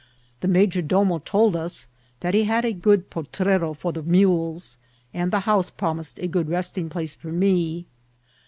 [0.39, 1.87] The major dcHno told us
[2.21, 4.79] that he had a good potrero for the mules,
[5.13, 7.85] and the house promised a good resting place for me.